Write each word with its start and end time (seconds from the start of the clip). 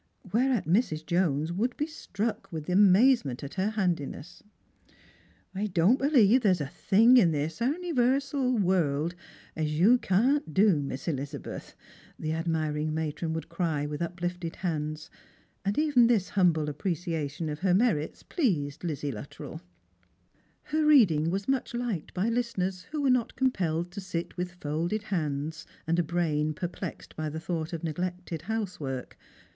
Whereat 0.33 0.65
Mrs. 0.65 1.05
Jones 1.05 1.53
would 1.53 1.77
be 1.77 1.85
struck 1.85 2.51
with 2.51 2.67
amazement 2.71 3.41
by 3.41 3.49
her 3.63 3.71
haiidiness." 3.75 4.41
I 5.53 5.67
don't 5.67 5.99
believe 5.99 6.41
there's 6.41 6.59
a 6.59 6.65
thing 6.65 7.17
in 7.17 7.29
this 7.31 7.59
'varsal 7.59 8.59
world 8.59 9.13
as 9.55 9.79
yo'vi 9.79 9.99
can't 10.01 10.55
do, 10.55 10.81
Miss 10.81 11.07
Elizabeth," 11.07 11.75
the 12.17 12.33
admiring 12.33 12.95
matron 12.95 13.31
would 13.33 13.47
cry 13.47 13.85
witk 13.85 14.01
uplifted 14.01 14.55
hands; 14.55 15.11
aiid 15.67 15.77
even 15.77 16.07
this 16.07 16.29
humble 16.29 16.67
appreciation 16.67 17.47
of 17.47 17.59
her 17.59 17.75
merits 17.75 18.23
pleas'^d 18.23 18.83
Lizzie 18.83 19.11
Luttrell. 19.11 19.61
Her 20.63 20.83
reading 20.83 21.29
was 21.29 21.47
much 21.47 21.75
liked 21.75 22.11
by 22.15 22.27
listeners 22.27 22.85
who 22.89 23.03
were 23.03 23.11
not 23.11 23.35
com 23.35 23.51
pelled 23.51 23.91
to 23.91 24.01
sit 24.01 24.35
with 24.35 24.53
folded 24.55 25.03
hands 25.03 25.67
and 25.85 25.99
a 25.99 26.03
brain 26.03 26.55
perplexed 26.55 27.15
by 27.15 27.29
the 27.29 27.39
thought 27.39 27.71
of 27.71 27.83
neglected 27.83 28.41
housework. 28.41 29.15